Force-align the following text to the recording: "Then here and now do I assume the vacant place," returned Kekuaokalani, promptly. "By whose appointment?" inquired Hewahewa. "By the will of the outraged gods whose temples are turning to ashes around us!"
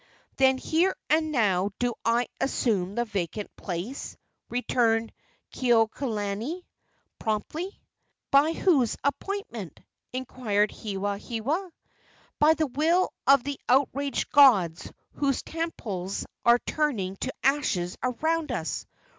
"Then 0.37 0.57
here 0.57 0.95
and 1.11 1.31
now 1.31 1.69
do 1.77 1.93
I 2.03 2.25
assume 2.39 2.95
the 2.95 3.05
vacant 3.05 3.55
place," 3.55 4.17
returned 4.49 5.13
Kekuaokalani, 5.53 6.63
promptly. 7.19 7.79
"By 8.31 8.53
whose 8.53 8.97
appointment?" 9.03 9.79
inquired 10.11 10.71
Hewahewa. 10.71 11.69
"By 12.39 12.55
the 12.55 12.65
will 12.65 13.13
of 13.27 13.43
the 13.43 13.59
outraged 13.69 14.31
gods 14.31 14.91
whose 15.11 15.43
temples 15.43 16.25
are 16.45 16.57
turning 16.57 17.15
to 17.17 17.31
ashes 17.43 17.95
around 18.01 18.51
us!" 18.51 18.87